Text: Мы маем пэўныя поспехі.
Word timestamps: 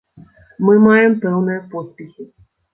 Мы 0.67 0.73
маем 0.87 1.13
пэўныя 1.27 1.59
поспехі. 1.77 2.31